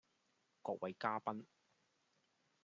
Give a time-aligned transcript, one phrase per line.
[0.63, 1.45] 各位嘉賓